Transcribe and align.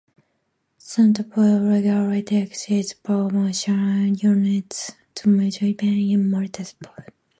Santa 0.79 1.23
Pod 1.23 1.61
regularly 1.61 2.23
takes 2.23 2.71
its 2.71 2.93
promotional 2.93 4.07
units 4.07 4.93
to 5.13 5.29
major 5.29 5.65
events 5.67 6.11
in 6.11 6.27
motor 6.27 6.63
sport. 6.65 7.13